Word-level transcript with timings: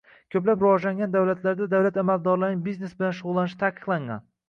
ko‘plab 0.35 0.63
rivojlangan 0.65 1.13
davlatlarda 1.17 1.69
davlat 1.75 2.01
amaldorlarining 2.05 2.67
biznes 2.73 2.99
bilan 3.03 3.17
shug‘ullanishi 3.23 3.65
taqiqlangan. 3.65 4.31